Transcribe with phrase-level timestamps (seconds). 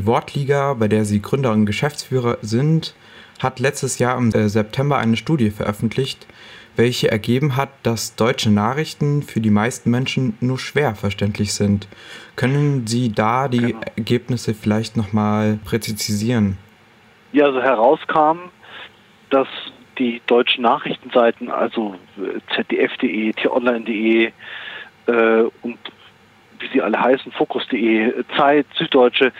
[0.00, 2.94] die Wortliga, bei der Sie Gründer und Geschäftsführer sind,
[3.38, 6.26] hat letztes Jahr im äh, September eine Studie veröffentlicht,
[6.74, 11.86] welche ergeben hat, dass deutsche Nachrichten für die meisten Menschen nur schwer verständlich sind.
[12.34, 13.80] Können Sie da die genau.
[13.96, 16.56] Ergebnisse vielleicht nochmal präzisieren?
[17.32, 18.48] Ja, also herauskam,
[19.28, 19.48] dass
[19.98, 21.94] die deutschen Nachrichtenseiten, also
[22.54, 24.32] zdf.de, t-online.de
[25.06, 25.78] äh, und
[26.58, 29.32] wie sie alle heißen, fokus.de, Zeit, Süddeutsche,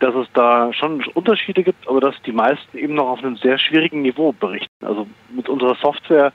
[0.00, 3.58] dass es da schon Unterschiede gibt, aber dass die meisten eben noch auf einem sehr
[3.58, 4.84] schwierigen Niveau berichten.
[4.84, 6.32] Also mit unserer Software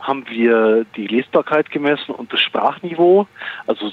[0.00, 3.26] haben wir die Lesbarkeit gemessen und das Sprachniveau.
[3.66, 3.90] Also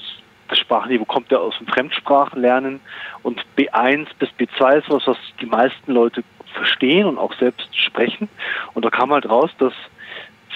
[0.48, 2.80] das Sprachniveau kommt ja aus dem Fremdsprachenlernen
[3.22, 6.22] und B1 bis B2 ist was, was die meisten Leute
[6.52, 8.28] verstehen und auch selbst sprechen.
[8.74, 9.72] Und da kam halt raus, dass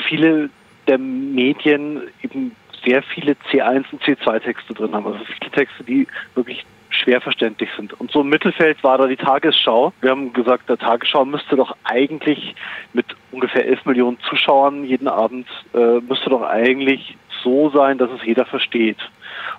[0.07, 0.51] viele
[0.87, 5.07] der Medien eben sehr viele C1 und C2-Texte drin haben.
[5.07, 6.65] Also viele Texte, die wirklich
[6.99, 7.93] schwer verständlich sind.
[8.01, 9.93] Und so im Mittelfeld war da die Tagesschau.
[10.01, 12.55] Wir haben gesagt, der Tagesschau müsste doch eigentlich
[12.93, 18.25] mit ungefähr 11 Millionen Zuschauern jeden Abend, äh, müsste doch eigentlich so sein, dass es
[18.25, 18.99] jeder versteht.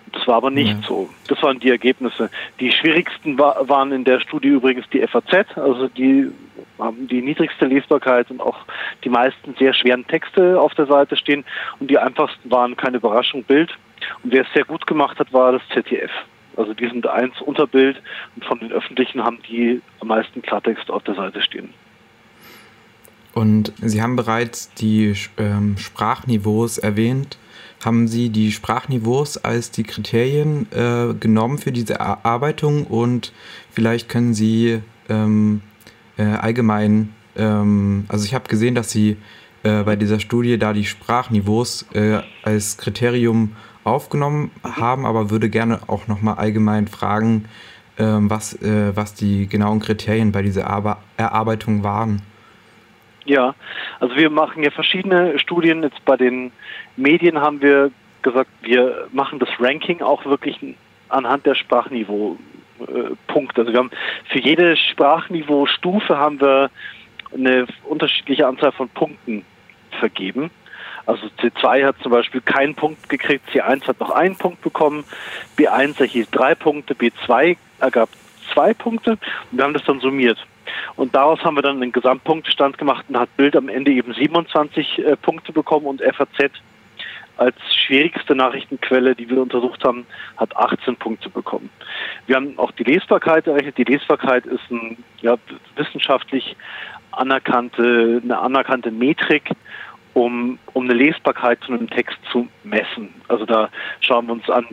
[0.05, 0.87] Und das war aber nicht ja.
[0.87, 1.09] so.
[1.27, 2.29] Das waren die Ergebnisse.
[2.59, 6.31] Die schwierigsten war, waren in der Studie übrigens die FAZ, also die
[6.77, 8.57] haben die niedrigste Lesbarkeit und auch
[9.03, 11.45] die meisten sehr schweren Texte auf der Seite stehen.
[11.79, 13.71] Und die einfachsten waren keine Überraschung Bild.
[14.23, 16.11] Und wer es sehr gut gemacht hat, war das ZDF.
[16.59, 18.01] Also die sind eins Unterbild
[18.35, 21.69] und von den öffentlichen haben die am meisten Klartext auf der Seite stehen.
[23.33, 27.37] Und Sie haben bereits die ähm, Sprachniveaus erwähnt.
[27.85, 33.31] Haben Sie die Sprachniveaus als die Kriterien äh, genommen für diese Erarbeitung und
[33.71, 35.61] vielleicht können Sie ähm,
[36.17, 39.15] äh, allgemein, ähm, also ich habe gesehen, dass Sie
[39.63, 43.55] äh, bei dieser Studie da die Sprachniveaus äh, als Kriterium
[43.89, 47.45] aufgenommen haben, aber würde gerne auch nochmal allgemein fragen,
[47.97, 52.21] ähm, was, äh, was die genauen Kriterien bei dieser Arbe Erarbeitung waren.
[53.25, 53.53] Ja,
[53.99, 55.83] also wir machen ja verschiedene Studien.
[55.83, 56.51] Jetzt bei den
[56.95, 57.91] Medien haben wir
[58.21, 60.57] gesagt, wir machen das Ranking auch wirklich
[61.09, 63.61] anhand der Sprachniveau-Punkte.
[63.61, 63.91] Also wir haben
[64.29, 66.71] für jede Sprachniveau-Stufe haben wir
[67.33, 69.45] eine unterschiedliche Anzahl von Punkten
[69.99, 70.49] vergeben.
[71.09, 75.03] Also C2 hat zum Beispiel keinen Punkt gekriegt, C1 hat noch einen Punkt bekommen,
[75.57, 78.09] B1 erhielt drei Punkte, B2 ergab
[78.53, 79.17] zwei Punkte
[79.51, 80.37] und wir haben das dann summiert.
[80.97, 84.99] Und daraus haben wir dann einen Gesamtpunktestand gemacht und hat Bild am Ende eben 27
[84.99, 86.51] äh, Punkte bekommen und FAZ
[87.37, 90.05] als schwierigste Nachrichtenquelle, die wir untersucht haben,
[90.37, 91.71] hat 18 Punkte bekommen.
[92.27, 93.79] Wir haben auch die Lesbarkeit errechnet.
[93.79, 95.37] Die Lesbarkeit ist ein ja,
[95.75, 96.55] wissenschaftlich
[97.11, 99.49] anerkannte, eine anerkannte Metrik,
[100.13, 103.13] um, um eine Lesbarkeit von einem Text zu messen.
[103.27, 103.69] Also da
[104.01, 104.65] schauen wir uns an,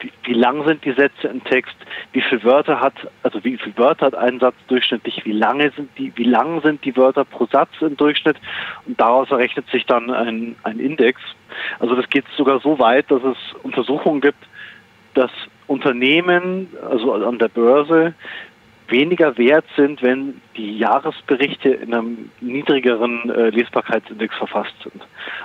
[0.00, 1.74] wie, wie lang sind die Sätze im Text,
[2.12, 5.90] wie viele Wörter hat, also wie viele Wörter hat ein Satz durchschnittlich, wie lange sind
[5.98, 8.36] die, wie lang sind die Wörter pro Satz im Durchschnitt
[8.86, 11.20] und daraus errechnet sich dann ein, ein Index.
[11.78, 14.44] Also das geht sogar so weit, dass es Untersuchungen gibt,
[15.14, 15.30] dass
[15.66, 18.14] Unternehmen, also an der Börse,
[18.88, 25.02] weniger wert sind, wenn die Jahresberichte in einem niedrigeren äh, Lesbarkeitsindex verfasst sind.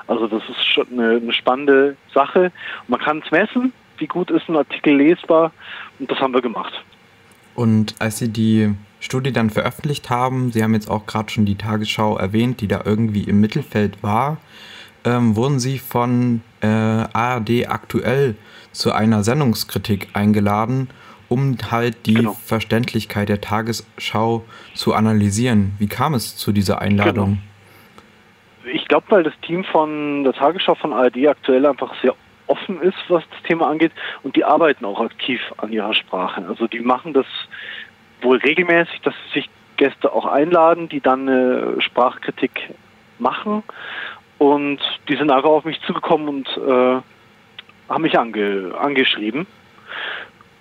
[0.08, 2.52] Also das ist schon eine, eine spannende Sache.
[2.88, 5.52] Man kann es messen, wie gut ist ein Artikel lesbar
[6.00, 6.74] und das haben wir gemacht.
[7.56, 11.56] Und als Sie die Studie dann veröffentlicht haben, Sie haben jetzt auch gerade schon die
[11.56, 14.38] Tagesschau erwähnt, die da irgendwie im Mittelfeld war,
[15.06, 18.36] ähm, wurden Sie von äh, ARD aktuell
[18.72, 20.90] zu einer Sendungskritik eingeladen
[21.30, 22.34] um halt die genau.
[22.46, 25.74] Verständlichkeit der Tagesschau zu analysieren.
[25.80, 27.40] Wie kam es zu dieser Einladung?
[28.64, 28.76] Genau.
[28.76, 32.16] Ich glaube, weil das Team von der Tagesschau von ARD aktuell einfach sehr
[32.48, 33.92] offen ist, was das Thema angeht
[34.24, 36.46] und die arbeiten auch aktiv an ihrer Sprache.
[36.48, 37.26] Also die machen das
[38.22, 42.74] wohl regelmäßig, dass sie sich Gäste auch einladen, die dann eine Sprachkritik
[43.20, 43.64] machen
[44.38, 47.02] und die sind einfach auf mich zugekommen und äh,
[47.90, 49.46] haben mich ange angeschrieben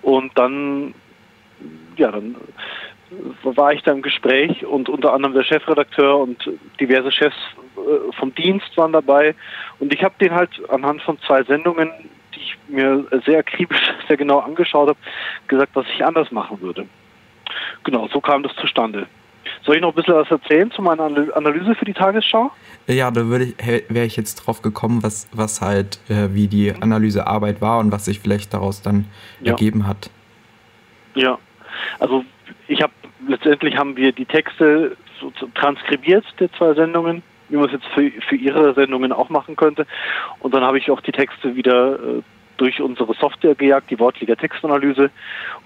[0.07, 0.93] und dann,
[1.97, 2.37] ja, dann
[3.43, 6.49] war ich da im Gespräch und unter anderem der Chefredakteur und
[6.79, 7.35] diverse Chefs
[7.75, 9.35] äh, vom Dienst waren dabei.
[9.79, 11.91] Und ich habe den halt anhand von zwei Sendungen,
[12.33, 14.99] die ich mir sehr akribisch, sehr genau angeschaut habe,
[15.49, 16.87] gesagt, was ich anders machen würde.
[17.83, 19.07] Genau, so kam das zustande.
[19.67, 21.03] Soll ich noch ein bisschen was erzählen zu meiner
[21.35, 22.51] Analyse für die Tagesschau?
[22.87, 26.73] Ja, da würde ich, wäre ich jetzt drauf gekommen, was, was halt, äh, wie die
[26.79, 29.05] Analysearbeit war und was sich vielleicht daraus dann
[29.41, 29.51] ja.
[29.51, 30.09] ergeben hat.
[31.15, 31.37] Ja,
[31.99, 32.23] also
[32.69, 32.93] ich habe
[33.27, 38.09] letztendlich haben wir die Texte so transkribiert der zwei Sendungen, wie man es jetzt für,
[38.21, 39.85] für ihre Sendungen auch machen könnte.
[40.39, 42.21] Und dann habe ich auch die Texte wieder äh,
[42.55, 45.11] durch unsere Software gejagt, die wortliga Textanalyse,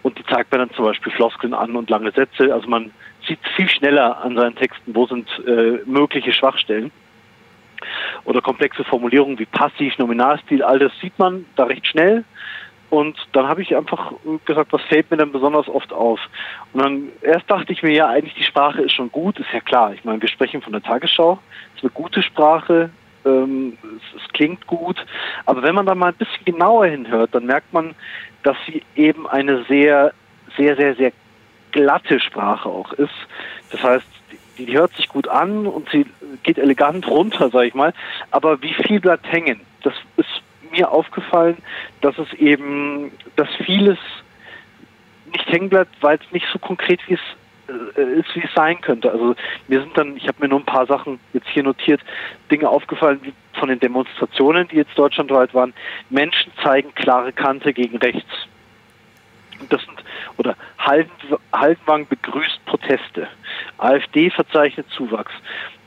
[0.01, 2.51] und die zeigt mir dann zum Beispiel Floskeln an und lange Sätze.
[2.51, 2.91] Also man
[3.31, 6.91] sieht viel schneller an seinen Texten, wo sind äh, mögliche Schwachstellen.
[8.25, 12.23] Oder komplexe Formulierungen wie Passiv, Nominalstil, all das sieht man da recht schnell.
[12.89, 14.11] Und dann habe ich einfach
[14.43, 16.19] gesagt, was fällt mir denn besonders oft auf?
[16.73, 19.61] Und dann erst dachte ich mir, ja, eigentlich die Sprache ist schon gut, ist ja
[19.61, 19.93] klar.
[19.93, 21.39] Ich meine, wir sprechen von der Tagesschau,
[21.75, 22.89] ist eine gute Sprache,
[23.25, 24.97] ähm, es, es, klingt gut.
[25.45, 27.95] Aber wenn man da mal ein bisschen genauer hinhört, dann merkt man,
[28.43, 30.13] dass sie eben eine sehr,
[30.57, 31.13] sehr, sehr, sehr
[31.71, 33.13] glatte Sprache auch ist.
[33.71, 34.05] Das heißt,
[34.57, 36.05] die, die hört sich gut an und sie
[36.43, 37.93] geht elegant runter, sage ich mal.
[38.31, 39.61] Aber wie viel bleibt hängen?
[39.83, 40.41] Das ist
[40.71, 41.57] mir aufgefallen,
[42.01, 43.97] dass es eben, dass vieles
[45.31, 47.19] nicht hängen bleibt, weil es nicht so konkret wie es
[47.95, 49.11] äh, ist, wie es sein könnte.
[49.11, 49.35] Also
[49.67, 52.01] mir sind dann, ich habe mir nur ein paar Sachen jetzt hier notiert,
[52.49, 55.73] Dinge aufgefallen wie von den Demonstrationen, die jetzt deutschlandweit waren.
[56.09, 58.47] Menschen zeigen klare Kante gegen rechts.
[61.53, 63.27] Haldenwang begrüßt Proteste.
[63.77, 65.33] AfD verzeichnet Zuwachs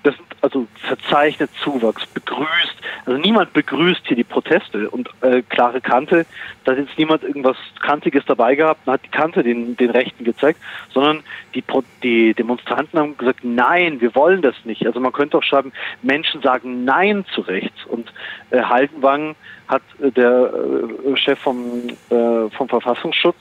[0.04, 2.76] das sind also verzeichnet Zuwachs, begrüßt.
[3.06, 6.26] Also niemand begrüßt hier die Proteste und äh, klare Kante.
[6.64, 10.24] Da hat jetzt niemand irgendwas Kantiges dabei gehabt und hat die Kante den, den Rechten
[10.24, 10.60] gezeigt,
[10.92, 11.22] sondern
[11.54, 11.64] die,
[12.02, 14.86] die Demonstranten haben gesagt, nein, wir wollen das nicht.
[14.86, 15.72] Also man könnte auch schreiben,
[16.02, 17.84] Menschen sagen Nein zu rechts.
[17.86, 18.12] Und
[18.50, 19.36] äh, Haldenwang
[19.68, 23.40] hat äh, der äh, Chef vom, äh, vom Verfassungsschutz,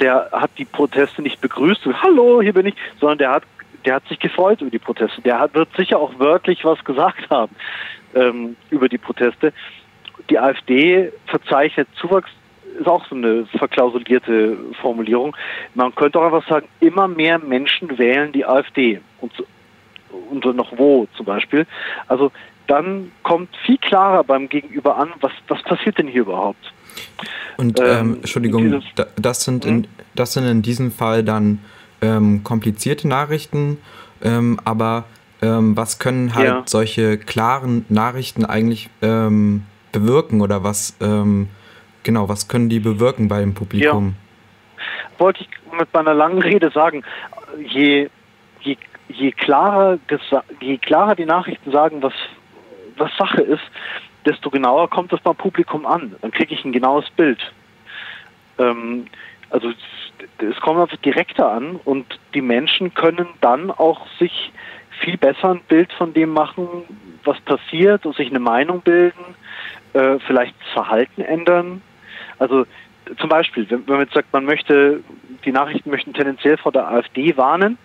[0.00, 3.42] der hat die Proteste nicht begrüßt, hallo, hier bin ich, sondern der hat
[3.86, 5.22] der hat sich gefreut über die Proteste.
[5.22, 7.54] Der hat, wird sicher auch wörtlich was gesagt haben
[8.14, 9.52] ähm, über die Proteste.
[10.28, 12.30] Die AfD verzeichnet Zuwachs,
[12.78, 15.34] ist auch so eine verklausulierte Formulierung.
[15.74, 19.00] Man könnte auch einfach sagen, immer mehr Menschen wählen die AfD.
[19.20, 19.32] Und,
[20.30, 21.66] und noch wo zum Beispiel.
[22.08, 22.32] Also
[22.66, 26.72] dann kommt viel klarer beim Gegenüber an, was, was passiert denn hier überhaupt.
[27.56, 28.82] Und ähm, ähm Entschuldigung,
[29.16, 29.84] das sind, in, hm?
[30.14, 31.60] das sind in diesem Fall dann
[32.02, 33.78] ähm, komplizierte Nachrichten,
[34.22, 35.04] ähm, aber
[35.42, 36.62] ähm, was können halt ja.
[36.66, 40.96] solche klaren Nachrichten eigentlich ähm, bewirken oder was
[42.06, 44.14] genau, was können die bewirken bei dem Publikum?
[44.14, 45.18] Ja.
[45.18, 47.02] Wollte ich mit meiner langen Rede sagen,
[47.58, 48.08] je,
[48.60, 48.76] je,
[49.08, 49.98] je, klarer,
[50.60, 52.14] je klarer die Nachrichten sagen, was,
[52.96, 53.64] was Sache ist,
[54.26, 56.16] desto genauer kommt das beim Publikum an.
[56.20, 57.38] Dann kriege ich ein genaues Bild.
[58.58, 59.06] Ähm,
[59.50, 59.72] also
[60.38, 64.52] es kommt einfach direkter an und die Menschen können dann auch sich
[65.00, 66.68] viel besser ein Bild von dem machen,
[67.24, 69.34] was passiert und sich eine Meinung bilden,
[69.92, 71.82] äh, vielleicht das Verhalten ändern.
[72.38, 72.66] Also
[73.18, 75.02] zum Beispiel, wenn, wenn man jetzt sagt, man möchte,
[75.44, 77.78] die Nachrichten möchten tendenziell vor der AfD warnen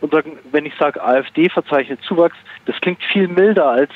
[0.00, 2.36] und sagen, wenn ich sage, AfD verzeichnet Zuwachs,
[2.66, 3.90] das klingt viel milder als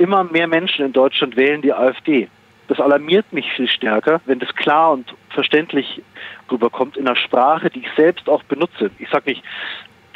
[0.00, 2.28] immer mehr Menschen in Deutschland wählen die AfD.
[2.68, 6.02] Das alarmiert mich viel stärker, wenn das klar und verständlich
[6.50, 8.90] rüberkommt in einer Sprache, die ich selbst auch benutze.
[8.98, 9.42] Ich sage nicht,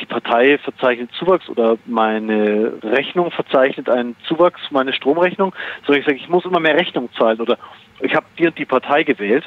[0.00, 5.54] die Partei verzeichnet Zuwachs oder meine Rechnung verzeichnet einen Zuwachs, meine Stromrechnung,
[5.84, 7.58] sondern ich sage, ich muss immer mehr Rechnung zahlen oder
[8.00, 9.44] ich habe die und die Partei gewählt.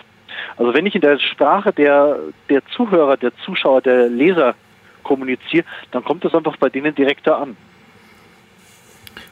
[0.58, 2.20] Also wenn ich in der Sprache der,
[2.50, 4.54] der Zuhörer, der Zuschauer, der Leser
[5.04, 7.58] kommuniziere, dann kommt das einfach bei denen direkter an.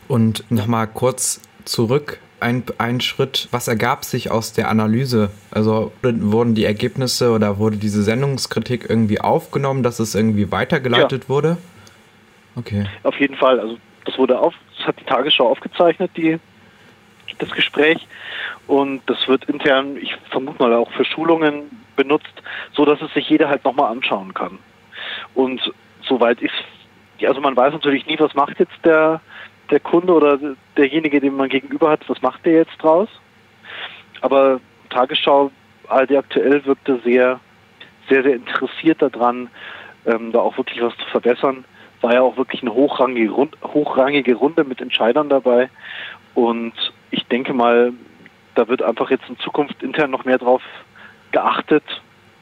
[0.07, 3.47] Und nochmal kurz zurück ein, ein Schritt.
[3.51, 5.31] Was ergab sich aus der Analyse?
[5.51, 11.29] Also wurden die Ergebnisse oder wurde diese Sendungskritik irgendwie aufgenommen, dass es irgendwie weitergeleitet ja.
[11.29, 11.57] wurde?
[12.55, 12.85] Okay.
[13.03, 13.59] Auf jeden Fall.
[13.59, 16.39] Also das wurde auf, das hat die Tagesschau aufgezeichnet, die,
[17.39, 18.07] das Gespräch.
[18.67, 21.63] Und das wird intern, ich vermute mal auch für Schulungen
[21.95, 22.33] benutzt,
[22.73, 24.59] so dass es sich jeder halt nochmal anschauen kann.
[25.33, 25.61] Und
[26.07, 26.53] soweit ist,
[27.25, 29.21] also man weiß natürlich nie, was macht jetzt der
[29.69, 30.39] der Kunde oder
[30.77, 33.09] derjenige, den man gegenüber hat, was macht der jetzt draus?
[34.21, 35.51] Aber Tagesschau,
[35.87, 37.39] ARD aktuell wirkte sehr,
[38.09, 39.49] sehr, sehr interessiert daran,
[40.05, 41.65] ähm, da auch wirklich was zu verbessern.
[42.01, 45.69] War ja auch wirklich eine hochrangige, Rund hochrangige Runde mit Entscheidern dabei.
[46.33, 46.73] Und
[47.11, 47.93] ich denke mal,
[48.55, 50.61] da wird einfach jetzt in Zukunft intern noch mehr drauf
[51.31, 51.83] geachtet,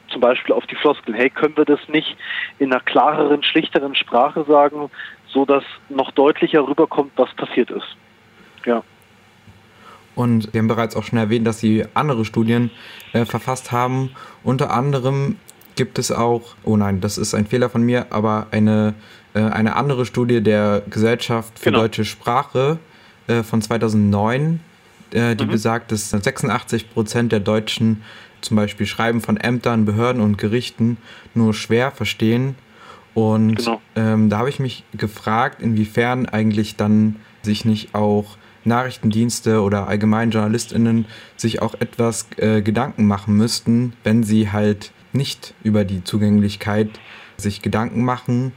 [0.08, 2.16] zum Beispiel auf die Floskel, hey, können wir das nicht
[2.58, 4.90] in einer klareren, schlichteren Sprache sagen,
[5.34, 7.96] so dass noch deutlicher rüberkommt, was passiert ist.
[8.64, 8.82] Ja.
[10.14, 12.70] Und Sie haben bereits auch schon erwähnt, dass Sie andere Studien
[13.12, 14.10] äh, verfasst haben.
[14.44, 15.36] Unter anderem
[15.74, 18.94] gibt es auch, oh nein, das ist ein Fehler von mir, aber eine,
[19.34, 21.80] äh, eine andere Studie der Gesellschaft für genau.
[21.80, 22.78] deutsche Sprache
[23.26, 24.60] äh, von 2009,
[25.10, 25.50] äh, die mhm.
[25.50, 28.02] besagt, dass 86 Prozent der Deutschen
[28.40, 30.98] zum Beispiel Schreiben von Ämtern, Behörden und Gerichten
[31.34, 32.54] nur schwer verstehen
[33.14, 33.80] und genau.
[33.96, 40.30] ähm, da habe ich mich gefragt, inwiefern eigentlich dann sich nicht auch Nachrichtendienste oder allgemein
[40.30, 41.06] JournalistInnen
[41.36, 46.88] sich auch etwas äh, Gedanken machen müssten, wenn sie halt nicht über die Zugänglichkeit
[47.36, 48.52] sich Gedanken machen.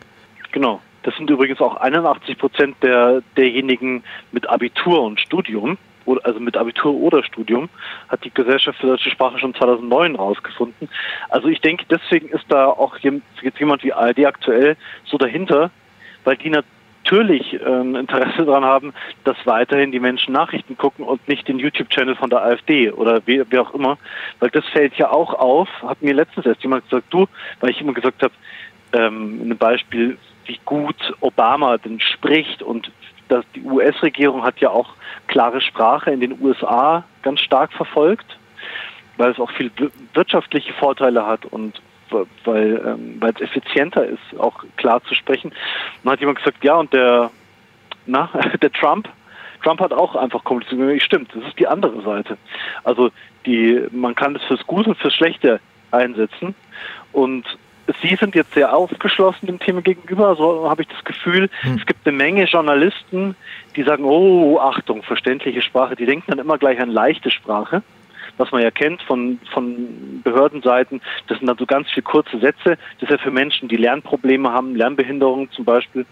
[0.51, 0.81] Genau.
[1.03, 5.77] Das sind übrigens auch 81 Prozent der, derjenigen mit Abitur und Studium,
[6.23, 7.69] also mit Abitur oder Studium,
[8.09, 10.89] hat die Gesellschaft für deutsche Sprache schon 2009 rausgefunden.
[11.29, 15.71] Also ich denke, deswegen ist da auch jetzt jemand wie ARD aktuell so dahinter,
[16.23, 21.25] weil die natürlich ein ähm, Interesse daran haben, dass weiterhin die Menschen Nachrichten gucken und
[21.27, 23.97] nicht den YouTube-Channel von der AfD oder wie, wie, auch immer,
[24.39, 27.27] weil das fällt ja auch auf, hat mir letztens erst jemand gesagt, du,
[27.59, 28.33] weil ich immer gesagt habe,
[28.93, 32.91] ähm, ein Beispiel, wie gut Obama denn spricht und
[33.27, 34.93] dass die US-Regierung hat ja auch
[35.27, 38.37] klare Sprache in den USA ganz stark verfolgt,
[39.17, 39.71] weil es auch viel
[40.13, 41.81] wirtschaftliche Vorteile hat und
[42.45, 45.51] weil ähm, weil es effizienter ist, auch klar zu sprechen.
[46.03, 47.31] Dann hat jemand gesagt, ja, und der,
[48.05, 48.29] na,
[48.61, 49.09] der Trump,
[49.63, 51.01] Trump hat auch einfach kommuniziert.
[51.03, 52.37] Stimmt, das ist die andere Seite.
[52.83, 53.09] Also
[53.45, 55.59] die, man kann das fürs Gute und fürs Schlechte
[55.91, 56.55] einsetzen.
[57.11, 57.45] Und
[58.01, 61.49] Sie sind jetzt sehr aufgeschlossen dem Thema gegenüber, so habe ich das Gefühl.
[61.61, 61.75] Hm.
[61.75, 63.35] Es gibt eine Menge Journalisten,
[63.75, 65.95] die sagen, oh, Achtung, verständliche Sprache.
[65.95, 67.83] Die denken dann immer gleich an leichte Sprache,
[68.37, 71.01] was man ja kennt von, von Behördenseiten.
[71.27, 72.77] Das sind dann so ganz viele kurze Sätze.
[72.99, 76.05] Das ist ja für Menschen, die Lernprobleme haben, Lernbehinderungen zum Beispiel.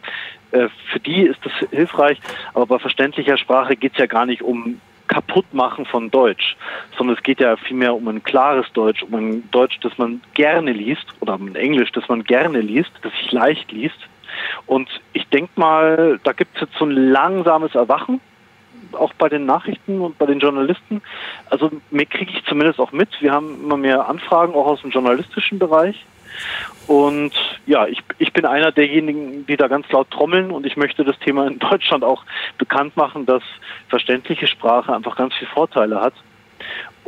[0.52, 2.20] Äh, für die ist das hilfreich.
[2.54, 4.80] Aber bei verständlicher Sprache geht es ja gar nicht um
[5.16, 6.58] Kaputtmachen von Deutsch,
[6.98, 10.74] sondern es geht ja vielmehr um ein klares Deutsch, um ein Deutsch, das man gerne
[10.74, 13.96] liest oder um ein Englisch, das man gerne liest, das sich leicht liest.
[14.66, 18.20] Und ich denke mal, da gibt es jetzt so ein langsames Erwachen,
[18.92, 21.02] auch bei den Nachrichten und bei den Journalisten.
[21.50, 23.10] Also mir kriege ich zumindest auch mit.
[23.22, 26.06] Wir haben immer mehr Anfragen, auch aus dem journalistischen Bereich.
[26.88, 27.34] Und
[27.66, 31.18] ja, ich, ich bin einer derjenigen, die da ganz laut trommeln und ich möchte das
[31.20, 32.24] Thema in Deutschland auch
[32.58, 33.44] bekannt machen, dass
[33.90, 36.14] verständliche Sprache einfach ganz viele Vorteile hat.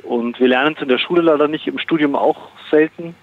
[0.04, 3.16] Und wir lernen es in der Schule leider nicht, im Studium auch selten.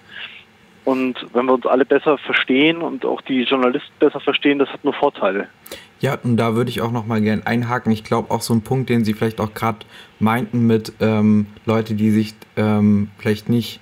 [0.85, 4.83] Und wenn wir uns alle besser verstehen und auch die Journalisten besser verstehen, das hat
[4.83, 5.47] nur Vorteile.
[5.99, 7.91] Ja, und da würde ich auch noch mal gerne einhaken.
[7.91, 9.79] Ich glaube auch so ein Punkt, den Sie vielleicht auch gerade
[10.19, 13.79] meinten mit ähm, Leute, die sich ähm, vielleicht nicht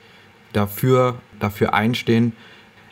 [0.53, 2.33] dafür, dafür einstehen.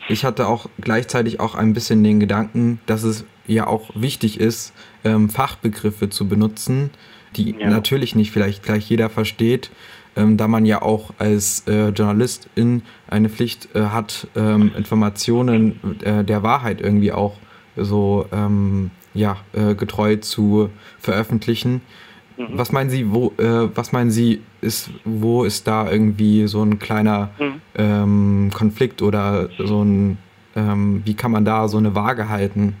[0.08, 4.72] Ich hatte auch gleichzeitig auch ein bisschen den Gedanken, dass es ja auch wichtig ist,
[5.04, 6.90] ähm, Fachbegriffe zu benutzen,
[7.36, 7.70] die ja.
[7.70, 9.70] natürlich nicht vielleicht gleich jeder versteht,
[10.16, 16.24] ähm, da man ja auch als äh, Journalistin eine Pflicht äh, hat, ähm, Informationen äh,
[16.24, 17.38] der Wahrheit irgendwie auch
[17.76, 21.80] so ähm, ja, äh, getreu zu veröffentlichen.
[22.36, 22.48] Mhm.
[22.50, 26.78] Was meinen Sie, wo, äh, was meinen Sie, ist, wo ist da irgendwie so ein
[26.78, 27.60] kleiner mhm.
[27.76, 30.18] ähm, Konflikt oder so ein,
[30.56, 32.76] ähm, wie kann man da so eine Waage halten?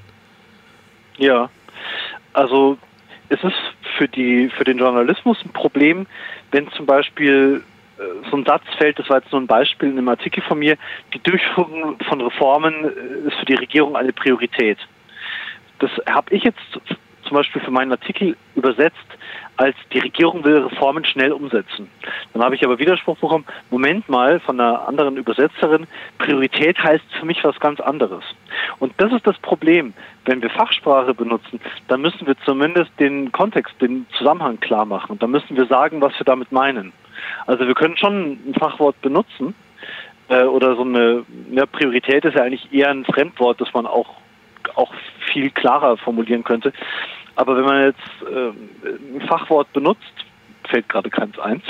[1.18, 1.50] Ja,
[2.32, 2.78] also
[3.28, 3.56] es ist
[3.96, 6.06] für die für den Journalismus ein Problem,
[6.50, 7.62] wenn zum Beispiel
[7.98, 10.58] äh, so ein Satz fällt, das war jetzt nur ein Beispiel in einem Artikel von
[10.58, 10.76] mir,
[11.14, 14.78] die Durchführung von Reformen äh, ist für die Regierung eine Priorität.
[15.78, 16.60] Das habe ich jetzt
[17.22, 18.96] zum Beispiel für meinen Artikel übersetzt
[19.56, 21.88] als die Regierung will Reformen schnell umsetzen.
[22.32, 25.86] Dann habe ich aber Widerspruch bekommen, Moment mal, von einer anderen Übersetzerin,
[26.18, 28.24] Priorität heißt für mich was ganz anderes.
[28.78, 29.92] Und das ist das Problem.
[30.24, 35.18] Wenn wir Fachsprache benutzen, dann müssen wir zumindest den Kontext, den Zusammenhang klar machen.
[35.18, 36.92] Dann müssen wir sagen, was wir damit meinen.
[37.46, 39.54] Also wir können schon ein Fachwort benutzen,
[40.28, 44.21] äh, oder so eine ja, Priorität ist ja eigentlich eher ein Fremdwort, das man auch
[44.76, 44.92] auch
[45.32, 46.72] viel klarer formulieren könnte.
[47.34, 50.12] Aber wenn man jetzt äh, ein Fachwort benutzt,
[50.68, 51.64] fällt gerade keins eins,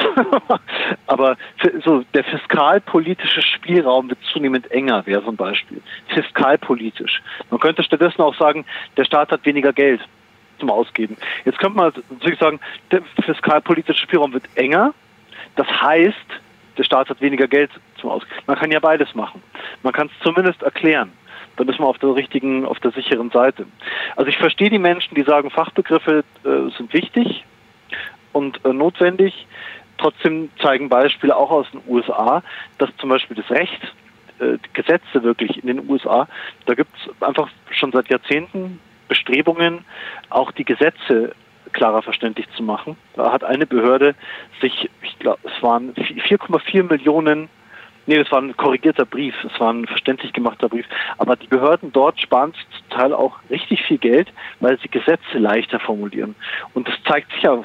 [1.06, 1.36] aber
[1.84, 5.80] so der fiskalpolitische Spielraum wird zunehmend enger, wäre so ein Beispiel.
[6.08, 7.22] Fiskalpolitisch.
[7.50, 8.64] Man könnte stattdessen auch sagen,
[8.96, 10.00] der Staat hat weniger Geld
[10.58, 11.16] zum Ausgeben.
[11.44, 14.94] Jetzt könnte man natürlich sagen, der fiskalpolitische Spielraum wird enger.
[15.56, 16.16] Das heißt,
[16.78, 18.34] der Staat hat weniger Geld zum Ausgeben.
[18.46, 19.42] Man kann ja beides machen.
[19.82, 21.12] Man kann es zumindest erklären
[21.56, 23.66] dann ist man auf der richtigen, auf der sicheren Seite.
[24.16, 27.44] Also ich verstehe die Menschen, die sagen, Fachbegriffe äh, sind wichtig
[28.32, 29.46] und äh, notwendig.
[29.98, 32.42] Trotzdem zeigen Beispiele auch aus den USA,
[32.78, 33.94] dass zum Beispiel das Recht,
[34.38, 36.26] äh, Gesetze wirklich in den USA,
[36.66, 39.84] da gibt es einfach schon seit Jahrzehnten Bestrebungen,
[40.30, 41.34] auch die Gesetze
[41.72, 42.96] klarer verständlich zu machen.
[43.14, 44.14] Da hat eine Behörde
[44.60, 47.48] sich, ich glaube, es waren 4,4 Millionen
[48.06, 50.86] Nee, das war ein korrigierter Brief, es war ein verständlich gemachter Brief.
[51.18, 55.78] Aber die Behörden dort sparen zum Teil auch richtig viel Geld, weil sie Gesetze leichter
[55.78, 56.34] formulieren.
[56.74, 57.56] Und das zeigt sich ja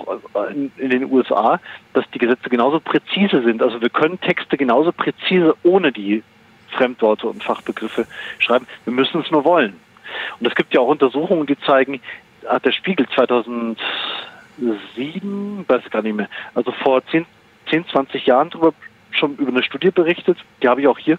[0.77, 1.59] in, den USA,
[1.93, 3.63] dass die Gesetze genauso präzise sind.
[3.63, 6.23] Also wir können Texte genauso präzise ohne die
[6.69, 8.05] Fremdworte und Fachbegriffe
[8.39, 8.67] schreiben.
[8.85, 9.79] Wir müssen es nur wollen.
[10.39, 11.99] Und es gibt ja auch Untersuchungen, die zeigen,
[12.47, 13.79] hat der Spiegel 2000
[14.57, 17.25] 2007, weiß gar nicht mehr, also vor 10,
[17.69, 18.73] 10 20 Jahren darüber
[19.17, 21.17] schon über eine Studie berichtet, die habe ich auch hier,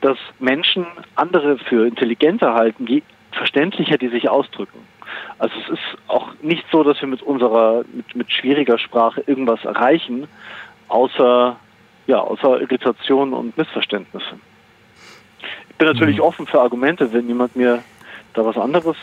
[0.00, 4.80] dass Menschen andere für intelligenter halten, je verständlicher die sich ausdrücken.
[5.38, 9.64] Also es ist auch nicht so, dass wir mit unserer, mit, mit schwieriger Sprache irgendwas
[9.64, 10.26] erreichen,
[10.88, 11.56] außer,
[12.06, 14.40] ja, außer Irritation und Missverständnisse.
[15.70, 16.22] Ich bin natürlich mhm.
[16.22, 17.82] offen für Argumente, wenn jemand mir
[18.32, 18.96] da was anderes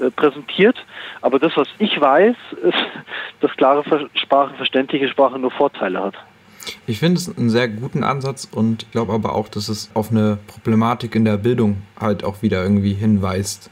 [0.00, 0.76] äh, präsentiert.
[1.20, 2.78] Aber das, was ich weiß, ist,
[3.40, 6.14] dass klare Sprache, verständliche Sprache nur Vorteile hat.
[6.88, 10.38] Ich finde es einen sehr guten Ansatz und glaube aber auch, dass es auf eine
[10.46, 13.70] Problematik in der Bildung halt auch wieder irgendwie hinweist.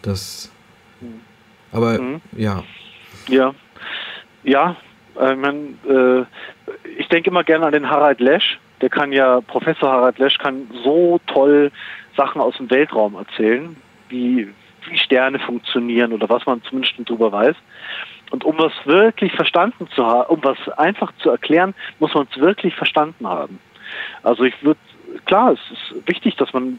[0.00, 0.50] Das.
[1.72, 2.20] Aber mhm.
[2.32, 2.64] ja.
[3.28, 3.54] Ja.
[4.44, 4.76] Ja,
[5.20, 6.24] äh, ich, mein, äh,
[6.98, 8.58] ich denke immer gerne an den Harald Lesch.
[8.80, 11.70] Der kann ja, Professor Harald Lesch kann so toll
[12.16, 13.76] Sachen aus dem Weltraum erzählen,
[14.08, 14.48] wie,
[14.88, 17.56] wie Sterne funktionieren oder was man zumindest darüber weiß.
[18.30, 22.40] Und um was wirklich verstanden zu haben, um was einfach zu erklären, muss man es
[22.40, 23.58] wirklich verstanden haben.
[24.22, 24.80] Also ich würde,
[25.24, 26.78] klar, es ist wichtig, dass man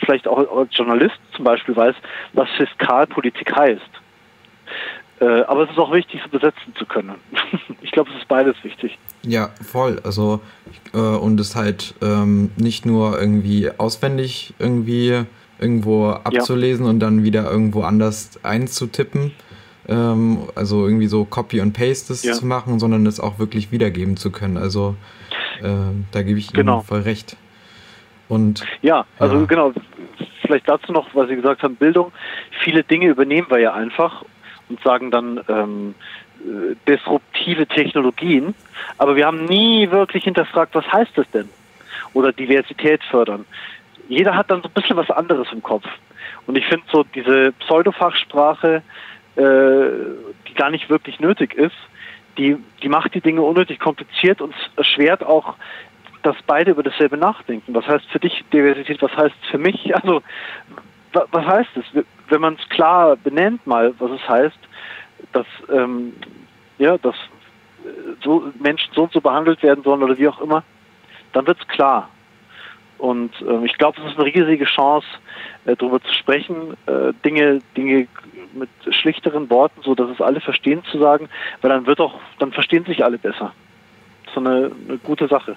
[0.00, 1.94] vielleicht auch als Journalist zum Beispiel weiß,
[2.32, 3.82] was Fiskalpolitik heißt.
[5.20, 7.16] Äh, aber es ist auch wichtig, es besetzen zu können.
[7.82, 8.98] ich glaube, es ist beides wichtig.
[9.22, 10.00] Ja, voll.
[10.04, 10.40] Also
[10.94, 15.24] äh, und es halt ähm, nicht nur irgendwie auswendig irgendwie
[15.58, 16.90] irgendwo abzulesen ja.
[16.90, 19.32] und dann wieder irgendwo anders einzutippen,
[19.88, 22.32] ähm, also irgendwie so Copy und Paste ja.
[22.32, 24.56] zu machen, sondern es auch wirklich wiedergeben zu können.
[24.56, 24.96] Also
[25.62, 25.68] äh,
[26.12, 26.78] da gebe ich genau.
[26.78, 27.36] Ihnen voll recht.
[28.28, 29.44] Und ja, also ja.
[29.46, 29.72] genau.
[30.42, 32.12] Vielleicht dazu noch, was Sie gesagt haben, Bildung.
[32.62, 34.24] Viele Dinge übernehmen wir ja einfach
[34.68, 35.94] und sagen dann ähm,
[36.40, 38.54] äh, disruptive Technologien,
[38.96, 41.48] aber wir haben nie wirklich hinterfragt, was heißt das denn?
[42.14, 43.44] Oder Diversität fördern.
[44.08, 45.84] Jeder hat dann so ein bisschen was anderes im Kopf.
[46.46, 48.82] Und ich finde so diese Pseudofachsprache,
[49.38, 51.76] die gar nicht wirklich nötig ist,
[52.38, 55.54] die, die macht die Dinge unnötig kompliziert und erschwert auch,
[56.22, 57.74] dass beide über dasselbe nachdenken.
[57.74, 59.92] Was heißt für dich Diversität, was heißt für mich?
[60.02, 60.22] Also,
[61.32, 62.04] was heißt es?
[62.28, 64.58] Wenn man es klar benennt mal, was es heißt,
[65.32, 66.12] dass, ähm,
[66.76, 67.88] ja, dass äh,
[68.22, 70.62] so Menschen so und so behandelt werden sollen oder wie auch immer,
[71.32, 72.10] dann wird es klar.
[72.98, 75.06] Und äh, ich glaube, es ist eine riesige Chance,
[75.64, 78.06] äh, darüber zu sprechen, äh, Dinge, Dinge
[78.54, 81.28] mit schlichteren Worten, so dass es alle verstehen, zu sagen,
[81.60, 83.52] weil dann wird auch, dann verstehen sich alle besser.
[84.34, 85.56] So eine, eine gute Sache.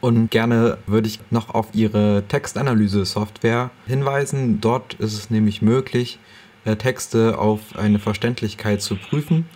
[0.00, 4.60] Und gerne würde ich noch auf Ihre Textanalyse-Software hinweisen.
[4.60, 6.18] Dort ist es nämlich möglich,
[6.64, 9.46] äh, Texte auf eine Verständlichkeit zu prüfen.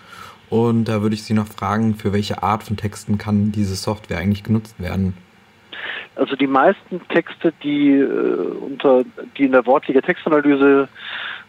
[0.51, 4.19] Und da würde ich Sie noch fragen, für welche Art von Texten kann diese Software
[4.19, 5.15] eigentlich genutzt werden?
[6.17, 8.07] Also die meisten Texte, die äh,
[8.61, 9.05] unter
[9.37, 10.89] die in der Wortliga Textanalyse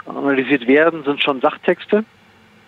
[0.05, 2.03] analysiert werden, sind schon Sachtexte,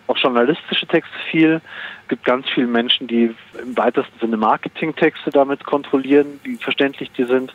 [0.06, 1.60] auch journalistische Texte viel.
[2.02, 7.24] Es gibt ganz viele Menschen, die im weitesten Sinne Marketingtexte damit kontrollieren, wie verständlich die
[7.24, 7.54] sind.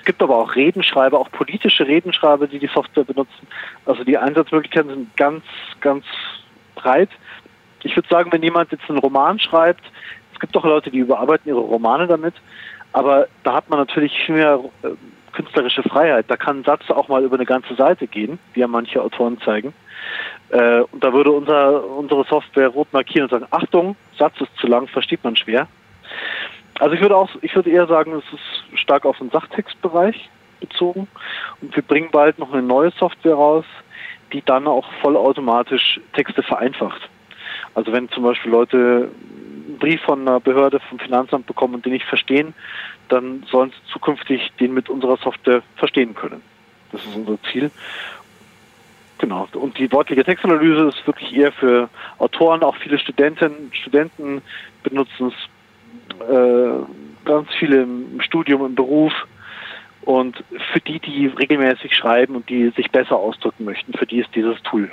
[0.00, 3.46] Es gibt aber auch Redenschreiber, auch politische Redenschreiber, die die Software benutzen.
[3.86, 5.44] Also die Einsatzmöglichkeiten sind ganz,
[5.80, 6.04] ganz
[6.74, 7.10] breit.
[7.82, 9.84] Ich würde sagen, wenn jemand jetzt einen Roman schreibt,
[10.32, 12.34] es gibt auch Leute, die überarbeiten ihre Romane damit,
[12.92, 14.88] aber da hat man natürlich viel mehr äh,
[15.34, 16.26] künstlerische Freiheit.
[16.28, 19.40] Da kann ein Satz auch mal über eine ganze Seite gehen, wie ja manche Autoren
[19.40, 19.74] zeigen.
[20.50, 24.66] Äh, und da würde unser, unsere Software rot markieren und sagen, Achtung, Satz ist zu
[24.66, 25.66] lang, versteht man schwer.
[26.78, 30.28] Also ich würde auch, ich würde eher sagen, es ist stark auf den Sachtextbereich
[30.60, 31.08] bezogen.
[31.60, 33.64] Und wir bringen bald noch eine neue Software raus,
[34.32, 37.08] die dann auch vollautomatisch Texte vereinfacht.
[37.74, 39.10] Also wenn zum Beispiel Leute
[39.66, 42.54] einen Brief von einer Behörde, vom Finanzamt bekommen und den nicht verstehen,
[43.08, 46.42] dann sollen sie zukünftig den mit unserer Software verstehen können.
[46.92, 47.70] Das ist unser Ziel.
[49.18, 49.48] Genau.
[49.54, 51.88] Und die wortliche Textanalyse ist wirklich eher für
[52.18, 54.42] Autoren, auch viele Studenten, Studenten
[54.82, 59.12] benutzen es, äh, ganz viele im Studium, im Beruf.
[60.02, 64.34] Und für die, die regelmäßig schreiben und die sich besser ausdrücken möchten, für die ist
[64.34, 64.90] dieses Tool